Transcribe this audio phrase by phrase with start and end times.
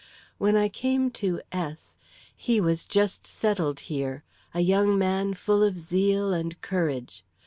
[0.39, 1.99] When I came to S
[2.35, 7.23] he was just settled here, a young man full of zeal and courage.